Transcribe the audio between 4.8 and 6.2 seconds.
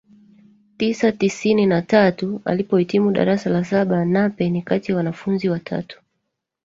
ya wanafunzi watatu